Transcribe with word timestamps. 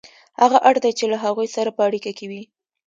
هغه 0.41 0.57
اړ 0.69 0.75
دی 0.83 0.91
چې 0.99 1.05
له 1.11 1.17
هغوی 1.23 1.47
سره 1.55 1.69
په 1.77 1.81
اړیکه 1.87 2.11
کې 2.17 2.25
وي 2.31 2.43